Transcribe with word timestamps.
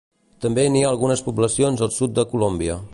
També 0.45 0.63
n'hi 0.75 0.81
ha 0.85 0.87
algunes 0.93 1.23
poblacions 1.27 1.87
al 1.87 1.95
sud 1.99 2.17
de 2.21 2.29
Colòmbia. 2.35 2.85